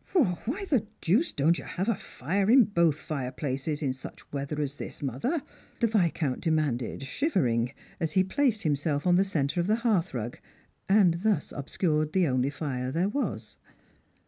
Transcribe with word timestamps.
"Why 0.46 0.64
the 0.64 0.84
deuce 1.00 1.30
don't 1.30 1.58
you 1.58 1.64
have 1.64 1.88
a 1.88 1.94
fire 1.94 2.50
in 2.50 2.64
both 2.64 2.98
fireplaces 2.98 3.82
iu 3.82 3.92
such 3.92 4.32
weather 4.32 4.60
as 4.60 4.74
this, 4.78 5.00
mother?" 5.00 5.44
the 5.78 5.86
Viscount 5.86 6.40
demanded, 6.40 7.02
104 7.02 7.06
Strangers 7.06 7.36
and 7.36 7.44
Pilyrims. 7.44 7.70
shivering, 7.70 7.74
as 8.00 8.12
he 8.14 8.24
placed 8.24 8.62
himself 8.64 9.06
on 9.06 9.14
the 9.14 9.22
centre 9.22 9.60
of 9.60 9.68
the 9.68 9.82
heartnrug, 9.84 10.38
and 10.88 11.20
thus 11.22 11.52
obscured 11.52 12.14
the 12.14 12.26
only 12.26 12.50
fire 12.50 12.90
there 12.90 13.08
was. 13.08 13.58